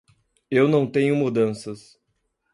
[0.49, 2.01] Eu não tenho mudanças.